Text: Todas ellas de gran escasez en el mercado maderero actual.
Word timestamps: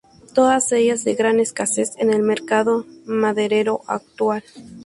Todas 0.33 0.71
ellas 0.71 1.03
de 1.03 1.13
gran 1.13 1.39
escasez 1.39 1.91
en 1.97 2.09
el 2.11 2.23
mercado 2.23 2.87
maderero 3.05 3.81
actual. 3.85 4.43